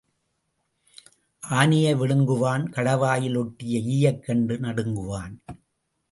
[1.43, 5.35] ஆனையை விழுங்குவான் கடைவாயில் ஒட்டிய ஈயைக் கண்டு நடுங்குவான்.